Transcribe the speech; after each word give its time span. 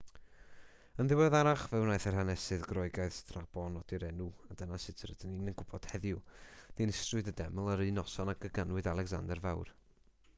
yn 1.01 1.09
ddiweddarach 1.09 1.65
fe 1.73 1.81
wnaeth 1.81 2.07
yr 2.11 2.15
hanesydd 2.19 2.63
groegaidd 2.71 3.15
strabo 3.17 3.65
nodi'r 3.73 4.05
enw 4.07 4.29
a 4.55 4.57
dyna 4.61 4.79
sut 4.85 5.03
rydyn 5.11 5.35
ni'n 5.49 5.59
gwybod 5.59 5.85
heddiw 5.93 6.23
dinistriwyd 6.81 7.31
y 7.33 7.35
deml 7.43 7.71
yr 7.75 7.85
un 7.91 7.99
noson 8.01 8.35
ag 8.35 8.49
y 8.51 8.53
ganwyd 8.59 8.91
alecsander 8.95 9.45
fawr 9.47 9.73